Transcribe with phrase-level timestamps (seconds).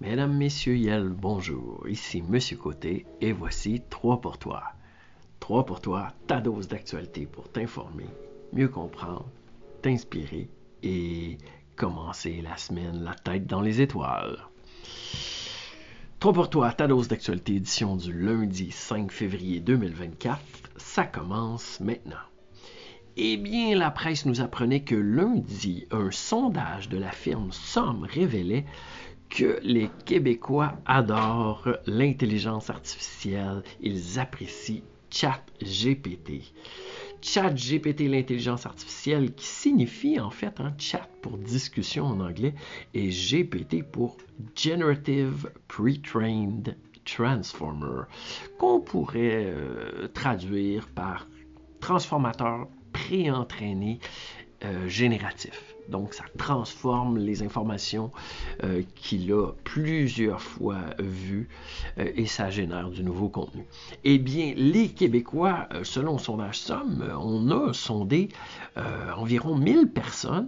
[0.00, 1.84] Mesdames, Messieurs, Yel, bonjour.
[1.88, 4.62] Ici Monsieur Côté et voici 3 pour toi.
[5.40, 8.06] 3 pour toi, ta dose d'actualité pour t'informer,
[8.52, 9.28] mieux comprendre,
[9.82, 10.48] t'inspirer
[10.84, 11.36] et
[11.74, 14.38] commencer la semaine la tête dans les étoiles.
[16.20, 20.40] 3 pour toi, ta dose d'actualité édition du lundi 5 février 2024.
[20.76, 22.14] Ça commence maintenant.
[23.16, 28.64] Eh bien, la presse nous apprenait que lundi, un sondage de la firme Somme révélait
[29.28, 33.62] que les Québécois adorent l'intelligence artificielle.
[33.80, 36.52] Ils apprécient ChatGPT.
[37.20, 42.54] ChatGPT, l'intelligence artificielle, qui signifie en fait un chat pour discussion en anglais,
[42.94, 44.16] et GPT pour
[44.54, 48.02] Generative Pre-trained Transformer,
[48.58, 51.26] qu'on pourrait euh, traduire par
[51.80, 53.98] transformateur pré-entraîné
[54.64, 55.77] euh, génératif.
[55.88, 58.10] Donc, ça transforme les informations
[58.64, 61.48] euh, qu'il a plusieurs fois vues
[61.98, 63.64] euh, et ça génère du nouveau contenu.
[64.04, 68.28] Eh bien, les Québécois, selon sondage Somme, on a sondé
[69.16, 70.46] environ 1000 personnes.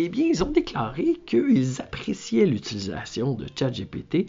[0.00, 4.26] Eh bien, ils ont déclaré qu'ils appréciaient l'utilisation de ChatGPT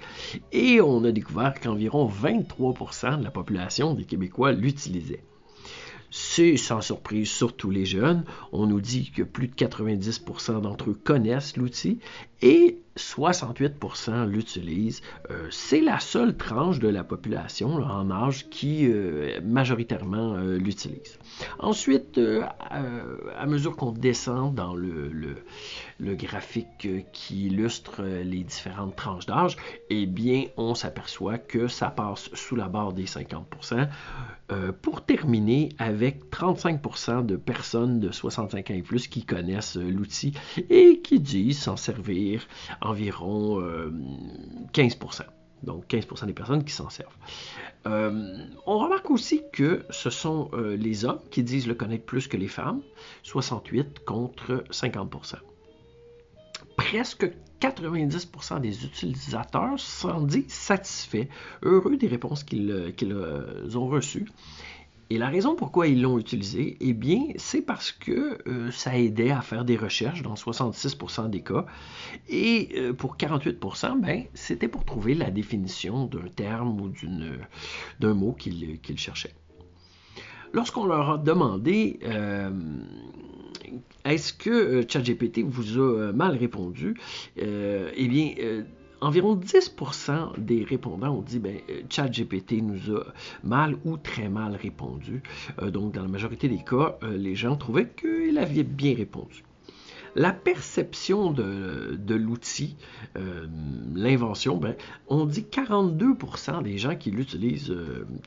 [0.51, 5.23] et on a découvert qu'environ 23% de la population des Québécois l'utilisaient.
[6.11, 8.23] C'est sans surprise surtout les jeunes.
[8.51, 11.99] On nous dit que plus de 90% d'entre eux connaissent l'outil
[12.41, 15.01] et 68% l'utilisent.
[15.31, 21.17] Euh, c'est la seule tranche de la population en âge qui euh, majoritairement euh, l'utilise.
[21.59, 22.19] Ensuite,
[22.69, 25.35] à mesure qu'on descend dans le,
[25.99, 29.57] graphique qui illustre les différentes tranches d'âge,
[29.89, 33.87] eh bien, on s'aperçoit que ça passe sous la barre des 50%,
[34.81, 40.33] pour terminer avec 35% de personnes de 65 ans et plus qui connaissent l'outil
[40.69, 42.47] et qui disent s'en servir
[42.89, 43.61] environ
[44.73, 45.21] 15%.
[45.21, 45.23] Euh,
[45.63, 47.15] Donc 15% des personnes qui s'en servent.
[47.85, 52.27] Euh, on remarque aussi que ce sont euh, les hommes qui disent le connaître plus
[52.27, 52.81] que les femmes,
[53.23, 55.35] 68 contre 50%.
[56.75, 61.27] Presque 90% des utilisateurs s'en disent satisfaits,
[61.61, 63.15] heureux des réponses qu'ils
[63.75, 64.27] ont reçues.
[65.11, 69.31] Et la raison pourquoi ils l'ont utilisé, eh bien, c'est parce que euh, ça aidait
[69.31, 71.65] à faire des recherches dans 66% des cas.
[72.27, 76.91] Et euh, pour 48%, ben, c'était pour trouver la définition d'un terme ou
[77.99, 79.33] d'un mot qu'ils cherchaient.
[80.53, 82.51] Lorsqu'on leur a demandé euh,
[84.05, 86.95] est-ce que ChatGPT vous a mal répondu,
[87.37, 88.33] eh bien,
[89.01, 93.05] environ 10% des répondants ont dit ben, euh, ChatGPT nous a
[93.43, 95.21] mal ou très mal répondu.
[95.61, 99.43] Euh, donc, dans la majorité des cas, euh, les gens trouvaient qu'il avait bien répondu.
[100.15, 102.75] La perception de, l'outil,
[103.95, 104.75] l'invention, ben,
[105.07, 107.75] on dit 42% des gens qui l'utilisent,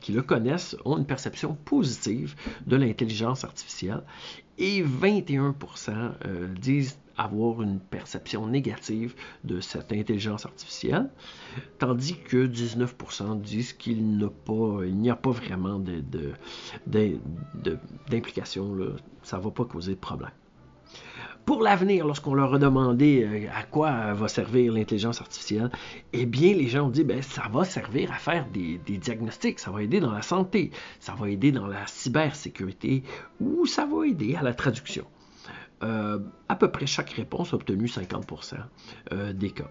[0.01, 2.35] qui le connaissent, ont une perception positive
[2.67, 4.03] de l'intelligence artificielle
[4.57, 11.09] et 21% disent avoir une perception négative de cette intelligence artificielle,
[11.79, 15.79] tandis que 19% disent qu'il n'y a pas vraiment
[18.09, 18.77] d'implication,
[19.21, 20.31] ça ne va pas causer de problème.
[21.45, 25.69] Pour l'avenir, lorsqu'on leur a demandé euh, à quoi va servir l'intelligence artificielle,
[26.13, 29.69] eh bien, les gens ont dit, ben, ça va servir à faire des, diagnostics, ça
[29.69, 33.03] va aider dans la santé, ça va aider dans la cybersécurité
[33.41, 35.05] ou ça va aider à la traduction.
[35.83, 38.55] Euh, à peu près chaque réponse a obtenu 50%
[39.11, 39.69] euh, des cas.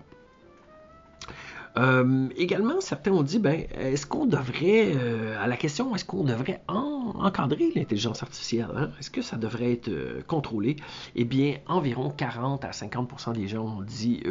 [1.79, 4.93] Euh, également, certains ont dit, ben, est-ce qu'on devrait,
[5.39, 8.69] à la question, est-ce qu'on devrait encadrer l'intelligence artificielle?
[8.77, 8.91] Hein?
[8.99, 9.91] Est-ce que ça devrait être
[10.27, 10.77] contrôlé?
[11.15, 14.23] Eh bien, environ 40 à 50 des gens ont dit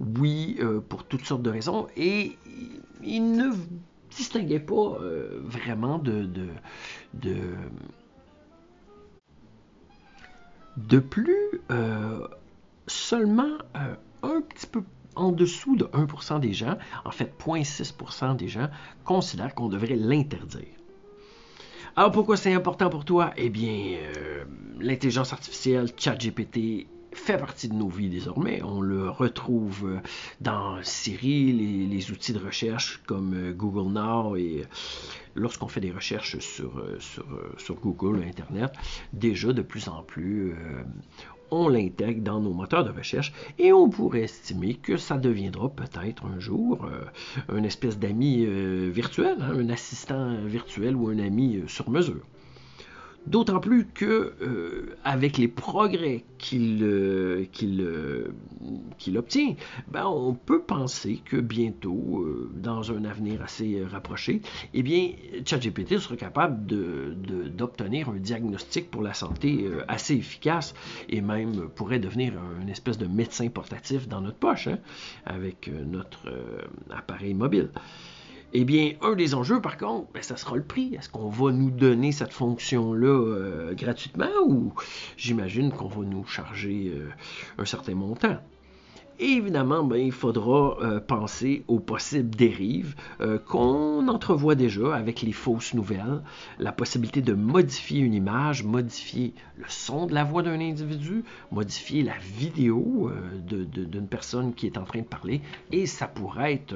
[0.00, 0.58] oui
[0.88, 2.36] pour toutes sortes de raisons et
[3.04, 3.52] ils ne
[4.10, 4.98] distinguaient pas
[5.44, 6.28] vraiment de,
[10.76, 12.26] de plus, euh,
[12.86, 14.82] seulement euh, un petit peu
[15.16, 18.68] en dessous de 1% des gens, en fait 0,6% des gens,
[19.04, 20.66] considèrent qu'on devrait l'interdire.
[21.96, 23.32] Alors pourquoi c'est important pour toi?
[23.36, 24.44] Eh bien, euh,
[24.80, 28.60] l'intelligence artificielle, ChatGPT, fait partie de nos vies désormais.
[28.62, 30.00] On le retrouve
[30.40, 34.64] dans Siri, les, outils de recherche comme Google Now et
[35.34, 38.72] lorsqu'on fait des recherches sur, euh, sur, euh, Google, Internet,
[39.12, 40.82] déjà de plus en plus, euh,
[41.50, 46.26] on l'intègre dans nos moteurs de recherche et on pourrait estimer que ça deviendra peut-être
[46.26, 46.88] un jour
[47.52, 48.46] une espèce d'ami
[48.90, 52.22] virtuel, hein, un assistant virtuel ou un ami sur mesure.
[53.26, 58.28] D'autant plus que euh, avec les progrès qu'il euh, euh,
[58.98, 59.54] qu'il obtient,
[59.88, 64.42] ben, on peut penser que bientôt, dans un avenir assez rapproché,
[64.74, 65.12] eh bien,
[65.46, 70.74] ChatGPT sera capable d'obtenir de, un diagnostic pour la santé assez efficace
[71.08, 74.78] et même pourrait devenir une espèce de médecin portatif dans notre poche hein,
[75.24, 76.28] avec notre
[76.90, 77.70] appareil mobile.
[78.56, 80.94] Eh bien, un des enjeux, par contre, ben, ça sera le prix.
[80.94, 84.72] Est-ce qu'on va nous donner cette fonction-là euh, gratuitement ou
[85.16, 87.10] j'imagine qu'on va nous charger euh,
[87.58, 88.38] un certain montant?
[89.18, 95.32] Évidemment, ben, il faudra euh, penser aux possibles dérives euh, qu'on entrevoit déjà avec les
[95.32, 96.22] fausses nouvelles,
[96.58, 102.02] la possibilité de modifier une image, modifier le son de la voix d'un individu, modifier
[102.02, 105.40] la vidéo euh, d'une personne qui est en train de parler,
[105.72, 106.74] et ça pourrait être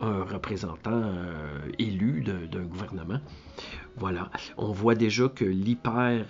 [0.00, 1.02] un représentant
[1.78, 3.20] élu d'un gouvernement.
[3.96, 6.26] Voilà, on voit déjà que l'hyper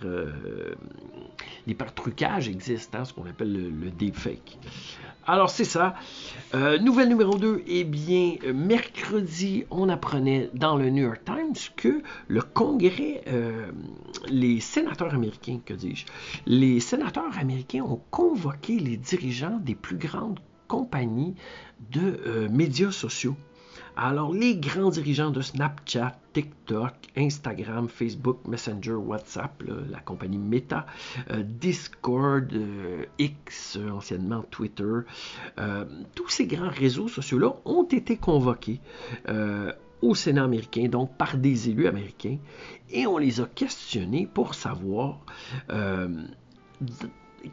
[1.95, 4.59] trucage existe, hein, ce qu'on appelle le, deepfake.
[5.27, 5.95] Alors c'est ça.
[6.55, 12.03] Euh, nouvelle numéro 2, eh bien, mercredi, on apprenait dans le New York Times que
[12.27, 13.71] le Congrès, euh,
[14.29, 16.07] les sénateurs américains, que dis-je,
[16.47, 21.35] les sénateurs américains ont convoqué les dirigeants des plus grandes compagnies
[21.91, 23.37] de euh, médias sociaux
[23.97, 30.87] alors, les grands dirigeants de Snapchat, TikTok, Instagram, Facebook, Messenger, WhatsApp, la compagnie Meta,
[31.31, 35.01] euh, Discord, euh, X, anciennement Twitter,
[35.59, 35.85] euh,
[36.15, 38.81] tous ces grands réseaux sociaux-là ont été convoqués
[40.01, 42.39] au Sénat américain, donc par des élus américains,
[42.91, 45.21] et on les a questionnés pour savoir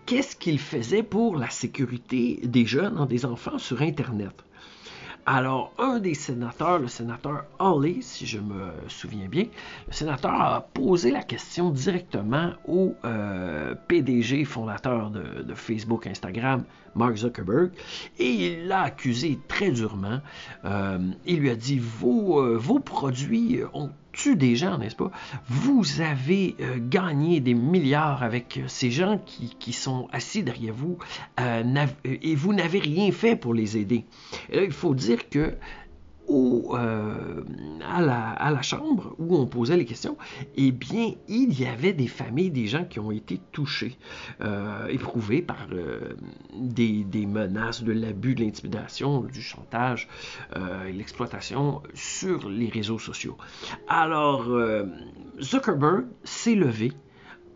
[0.06, 4.44] qu'est-ce qu'ils faisaient pour la sécurité des jeunes, des enfants sur Internet.
[5.31, 9.45] Alors, un des sénateurs, le sénateur Hawley, si je me souviens bien,
[9.85, 16.63] le sénateur a posé la question directement au euh, PDG fondateur de, Facebook, Instagram,
[16.95, 17.69] Mark Zuckerberg,
[18.17, 20.19] et il l'a accusé très durement.
[20.65, 20.97] Euh,
[21.27, 23.91] il lui a dit, euh, vos produits ont
[24.27, 25.12] des gens, n'est-ce pas?
[25.48, 30.98] Vous avez euh, gagné des milliards avec euh, ces gens qui, sont assis derrière vous
[31.39, 34.06] euh, et vous n'avez rien fait pour les aider.
[34.51, 35.54] Il faut dire que
[36.31, 37.41] euh,
[37.81, 38.01] à,
[38.51, 40.17] la, chambre où on posait les questions,
[40.55, 43.97] eh bien, il y avait des familles, des gens qui ont été touchés,
[44.41, 46.15] euh, éprouvés par euh,
[46.53, 50.07] des, menaces, de l'abus, de l'intimidation, du chantage
[50.93, 53.37] l'exploitation sur les réseaux sociaux.
[53.87, 54.47] Alors,
[55.41, 56.91] Zuckerberg s'est levé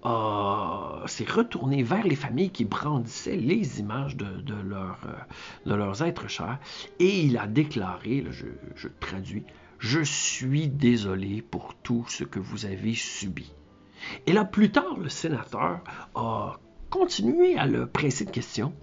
[0.03, 6.59] s'est retourné vers les familles qui brandissaient les images de, euh, leurs êtres chers
[6.99, 9.43] et il a déclaré, je, je traduis,
[9.79, 13.51] Je suis désolé pour tout ce que vous avez subi.
[14.27, 15.81] Et là, plus tard, le sénateur
[16.15, 16.57] a
[16.89, 18.73] continué à le presser de questions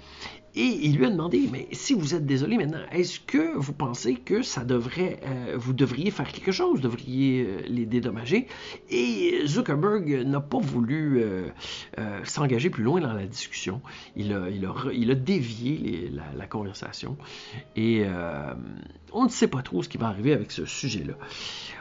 [0.57, 4.15] et il lui a demandé, mais si vous êtes désolé maintenant, est-ce que vous pensez
[4.15, 8.49] que ça devrait, euh, vous devriez faire quelque chose, devriez euh, les dédommager?
[8.91, 11.49] Et Zuckerberg n'a pas voulu euh,
[12.25, 13.81] s'engager plus loin dans la discussion.
[14.17, 17.17] Il a, il a, il a dévié la, la, conversation
[17.77, 18.05] et
[19.13, 21.15] on ne sait pas trop ce qui va arriver avec ce sujet-là.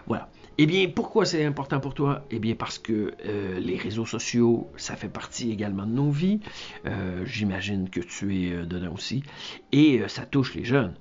[0.06, 0.30] Voilà.
[0.61, 2.25] Eh bien, pourquoi c'est important pour toi?
[2.31, 6.41] Eh bien, parce que euh, les réseaux sociaux, ça fait partie également de nos vies.
[6.85, 9.23] Euh, j'imagine que tu es euh, dedans aussi.
[9.71, 10.95] Et ça touche les jeunes.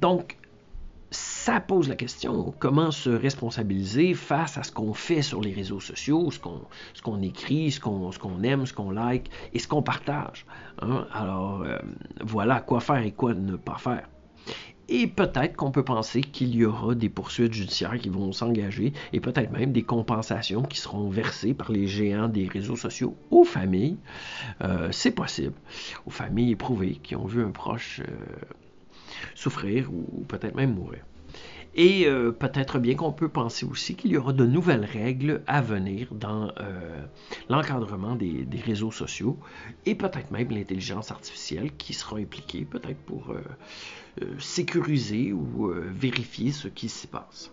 [0.00, 0.38] Donc,
[1.12, 5.78] ça pose la question, comment se responsabiliser face à ce qu'on fait sur les réseaux
[5.78, 6.40] sociaux, ce
[7.00, 10.46] qu'on écrit, ce qu'on aime, ce qu'on like et ce qu'on partage.
[10.82, 11.06] Hein?
[11.12, 11.64] Alors,
[12.24, 14.08] voilà quoi faire et quoi ne pas faire.
[14.88, 19.20] Et peut-être qu'on peut penser qu'il y aura des poursuites judiciaires qui vont s'engager et
[19.20, 23.96] peut-être même des compensations qui seront versées par les géants des réseaux sociaux aux familles.
[24.62, 25.54] Euh, c'est possible.
[26.06, 28.12] Aux familles éprouvées qui ont vu un proche euh,
[29.34, 31.04] souffrir ou peut-être même mourir.
[31.76, 35.60] Et euh, peut-être bien qu'on peut penser aussi qu'il y aura de nouvelles règles à
[35.60, 36.50] venir dans
[37.48, 39.38] l'encadrement des, réseaux sociaux
[39.84, 43.34] et peut-être même l'intelligence artificielle qui sera impliquée peut-être pour
[44.22, 47.52] euh, sécuriser ou euh, vérifier ce qui s'y passe.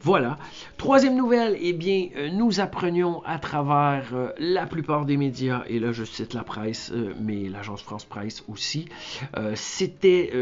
[0.00, 0.38] Voilà.
[0.76, 5.92] Troisième nouvelle, eh bien, euh, nous apprenions à travers la plupart des médias, et là
[5.92, 8.86] je cite la presse, mais l'agence France Presse aussi,
[9.54, 10.32] c'était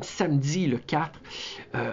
[0.00, 1.20] samedi le 4,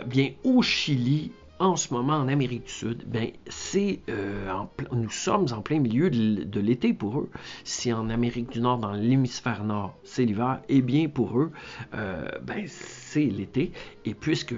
[0.05, 1.31] bien au Chili,
[1.63, 4.51] en ce moment en Amérique du Sud, ben, c'est, euh,
[4.91, 7.29] nous sommes en plein milieu de, l'été pour eux.
[7.63, 11.51] Si en Amérique du Nord, dans l'hémisphère nord, c'est l'hiver, eh bien pour eux,
[11.93, 13.71] euh, ben, c'est l'été.
[14.03, 14.55] Et puisque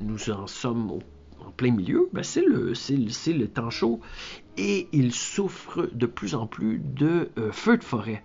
[0.00, 1.00] nous en sommes
[1.46, 4.00] en plein milieu, ben, c'est le, le, temps chaud
[4.56, 8.22] et il souffre de plus en plus de feux de forêt.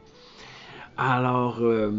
[0.97, 1.91] Alors, euh,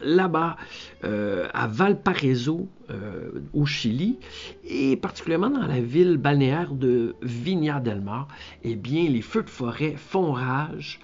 [0.00, 0.56] là-bas,
[1.04, 4.18] euh, à Valparaiso, euh, au Chili,
[4.64, 8.26] et particulièrement dans la ville balnéaire de Viña del Mar,
[8.64, 11.00] eh bien, les feux de forêt font rage.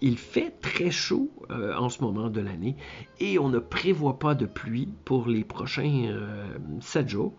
[0.00, 2.74] il fait très chaud en ce moment de l'année
[3.20, 6.12] et on ne prévoit pas de pluie pour les prochains
[6.80, 7.36] 7 jours.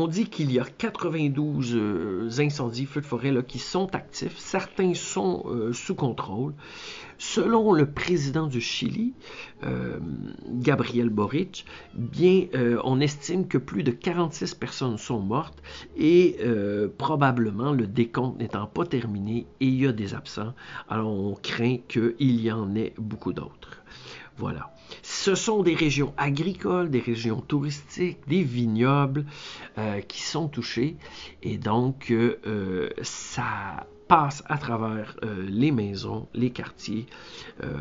[0.00, 4.38] On dit qu'il y a 92 euh, incendies, feux de forêt là, qui sont actifs.
[4.38, 6.54] Certains sont euh, sous contrôle.
[7.18, 9.12] Selon le président du Chili,
[9.64, 9.98] euh,
[10.52, 12.46] Gabriel Boric, bien,
[12.84, 15.60] on estime que plus de 46 personnes sont mortes
[15.96, 16.36] et
[16.96, 20.54] probablement le décompte n'étant pas terminé et il y a des absents.
[20.88, 23.82] Alors on craint qu'il y en ait beaucoup d'autres.
[24.38, 24.72] Voilà.
[25.02, 29.26] Ce sont des régions agricoles, des régions touristiques, des vignobles
[29.76, 30.96] euh, qui sont touchées
[31.42, 37.04] et donc euh, euh, ça passe à travers les maisons, les quartiers,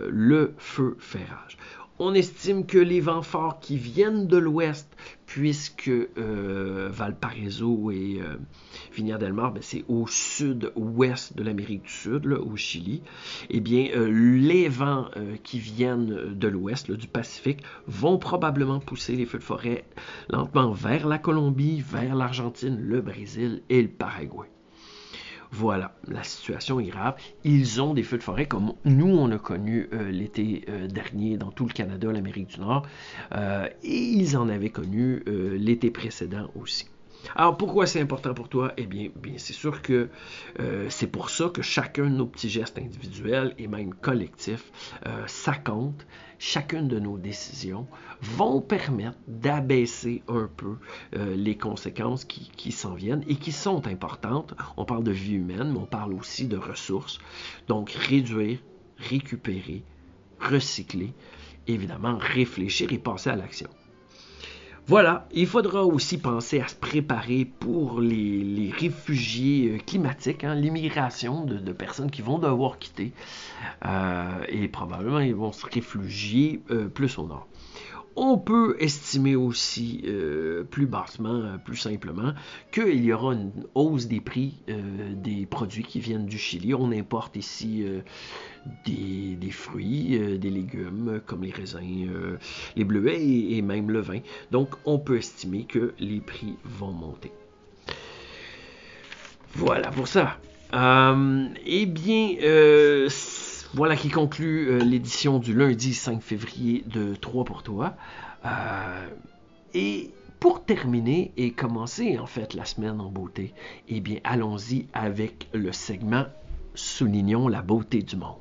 [0.09, 1.57] le feu fait rage.
[1.99, 4.87] On estime que les vents forts qui viennent de l'ouest,
[5.25, 12.25] puisque euh, Valparaiso et euh, del Mar, ben, c'est au sud-ouest de l'Amérique du Sud,
[12.27, 13.01] au Chili,
[13.49, 15.09] eh bien, euh, les vents
[15.43, 19.85] qui viennent de l'ouest, du Pacifique, vont probablement pousser les feux de forêt
[20.29, 24.47] lentement vers la Colombie, vers l'Argentine, le Brésil et le Paraguay.
[25.51, 27.15] Voilà, la situation est grave.
[27.43, 31.37] Ils ont des feux de forêt comme nous, on a connu euh, l'été euh, dernier
[31.37, 32.85] dans tout le Canada, l'Amérique du Nord,
[33.33, 36.87] euh, et ils en avaient connu l'été précédent aussi.
[37.35, 38.73] Alors pourquoi c'est important pour toi?
[38.77, 40.09] Eh bien, c'est sûr que
[40.89, 44.71] c'est pour ça que chacun de nos petits gestes individuels et même collectifs,
[45.27, 46.05] ça compte
[46.39, 47.87] chacune de nos décisions
[48.21, 50.77] vont permettre d'abaisser un peu
[51.15, 54.53] euh, les conséquences qui, s'en viennent et qui sont importantes.
[54.75, 57.19] On parle de vie humaine, mais on parle aussi de ressources.
[57.67, 58.59] Donc réduire,
[58.97, 59.83] récupérer,
[60.39, 61.13] recycler,
[61.67, 63.69] évidemment réfléchir et passer à l'action.
[64.89, 71.43] Voilà, il faudra aussi penser à se préparer pour les, réfugiés euh, climatiques, hein, l'immigration
[71.43, 73.11] de, personnes qui vont devoir quitter
[73.85, 77.47] euh, et probablement ils vont se réfugier euh, plus au nord.
[78.19, 82.33] On peut estimer aussi euh, plus bassement, euh, plus simplement,
[82.71, 86.73] qu'il y aura une hausse des prix euh, des produits qui viennent du Chili.
[86.73, 87.85] On importe ici
[88.87, 92.09] des, fruits, des légumes comme les raisins,
[92.75, 94.19] les bleuets et, même le vin.
[94.49, 97.31] Donc on peut estimer que les prix vont monter.
[99.53, 100.39] Voilà pour ça.
[100.73, 102.35] eh bien,
[103.77, 107.95] voilà qui conclut euh, l'édition du lundi 5 février de 3 pour toi.
[108.43, 109.07] Euh,
[109.75, 113.53] et pour terminer et commencer en fait la semaine en beauté,
[113.87, 116.25] eh bien allons-y avec le segment
[116.73, 118.37] Soulignons la beauté du monde.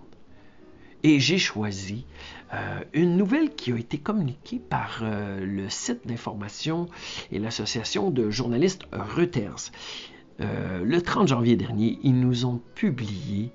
[1.02, 2.07] Et j'ai choisi
[2.55, 6.88] euh, une nouvelle qui a été communiquée par le site d'information
[7.31, 9.71] et l'association de journalistes Reuters.
[10.38, 13.52] le 30 janvier dernier, ils nous ont publié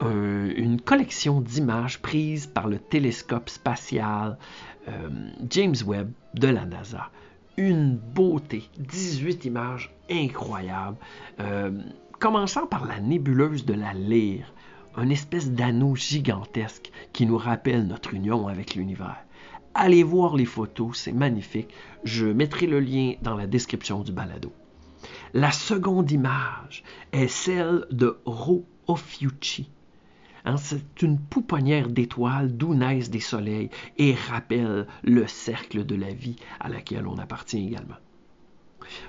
[0.00, 4.36] une collection d'images prises par le télescope spatial
[4.88, 5.10] euh,
[5.48, 7.10] James Webb de la NASA.
[7.56, 10.96] Une beauté, 18 images incroyables,
[11.38, 11.70] euh,
[12.18, 14.52] commençant par la nébuleuse de la Lyre,
[14.96, 19.24] une espèce d'anneau gigantesque qui nous rappelle notre union avec l'univers.
[19.74, 21.72] Allez voir les photos, c'est magnifique.
[22.04, 24.52] Je mettrai le lien dans la description du balado.
[25.32, 26.82] La seconde image
[27.12, 29.70] est celle de Ro Ophiuchi,
[30.44, 36.12] Hein, c'est une pouponnière d'étoiles d'où naissent des soleils et rappelle le cercle de la
[36.12, 37.96] vie à laquelle on appartient également.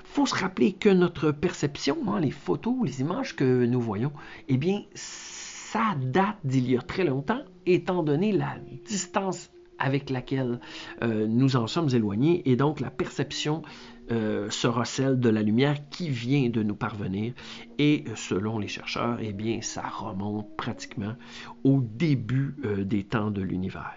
[0.04, 4.12] faut se rappeler que notre perception, hein, les photos, les images que nous voyons,
[4.48, 9.50] eh bien, ça date d'il y a très longtemps, étant donné la distance
[9.80, 10.60] avec laquelle
[11.02, 13.62] euh, nous en sommes éloignés et donc la perception
[14.10, 17.32] euh, sera celle de la lumière qui vient de nous parvenir
[17.78, 21.14] et selon les chercheurs, eh bien ça remonte pratiquement
[21.64, 23.94] au début euh, des temps de l'univers.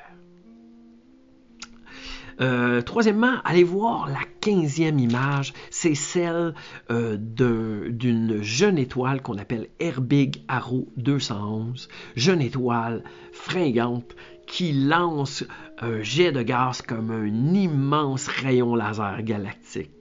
[2.86, 6.54] troisièmement, allez voir la quinzième image, c'est celle
[6.90, 14.16] d'une jeune étoile qu'on appelle Herbig Arrow 211, jeune étoile fringante
[14.48, 15.44] qui lance
[15.80, 19.97] un jet de gaz comme un immense rayon laser galactique.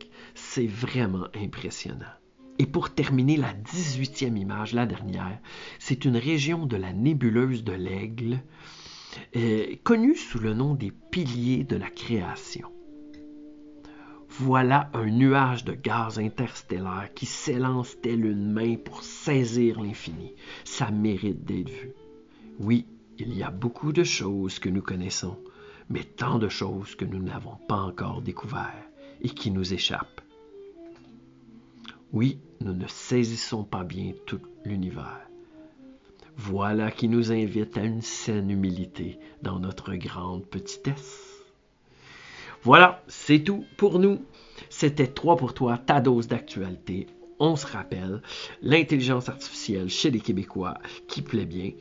[0.56, 2.14] C'est vraiment impressionnant.
[2.58, 5.38] Et pour terminer, la 18e image, la dernière,
[5.78, 8.40] c'est une région de la nébuleuse de l'Aigle,
[9.36, 12.72] euh, connue sous le nom des piliers de la création.
[14.30, 20.32] Voilà un nuage de gaz interstellaire qui s'élance tel une main pour saisir l'infini.
[20.64, 21.92] Ça mérite d'être vu.
[22.60, 22.86] Oui,
[23.18, 25.36] il y a beaucoup de choses que nous connaissons,
[25.90, 28.88] mais tant de choses que nous n'avons pas encore découvertes
[29.20, 30.22] et qui nous échappent.
[32.12, 35.20] Oui, nous ne saisissons pas bien tout l'univers.
[36.36, 41.42] Voilà qui nous invite à une saine humilité dans notre grande petitesse.
[42.62, 44.24] Voilà, c'est tout pour nous.
[44.70, 47.06] C'était 3 pour toi, ta dose d'actualité.
[47.38, 48.22] On se rappelle,
[48.62, 51.72] l'intelligence artificielle chez les Québécois qui plaît bien.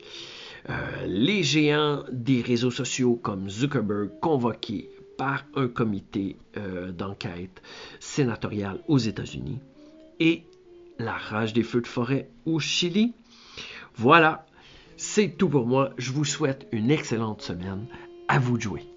[0.68, 7.62] Euh, les géants des réseaux sociaux comme Zuckerberg convoqués par un comité euh, d'enquête
[8.00, 9.60] sénatorial aux États-Unis
[10.20, 10.44] et
[10.98, 13.14] la rage des feux de forêt au Chili.
[13.96, 14.46] Voilà,
[14.96, 15.90] c'est tout pour moi.
[15.98, 17.86] Je vous souhaite une excellente semaine.
[18.28, 18.95] À vous de jouer.